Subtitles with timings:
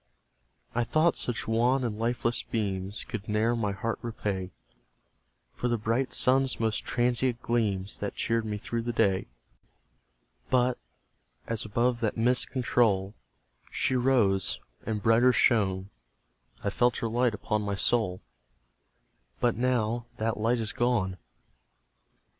[0.73, 4.49] I thought such wan and lifeless beams Could ne'er my heart repay
[5.53, 9.27] For the bright sun's most transient gleams That cheered me through the day:
[10.49, 10.79] But,
[11.45, 13.13] as above that mist's control
[13.69, 15.91] She rose, and brighter shone,
[16.63, 18.21] I felt her light upon my soul;
[19.39, 21.17] But now that light is gone!